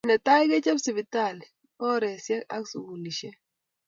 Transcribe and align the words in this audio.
Netai, 0.09 0.45
kechob 0.51 0.77
sipitali, 0.85 1.45
oresiek 1.89 2.41
ak 2.55 2.63
sukulisiek 2.71 3.35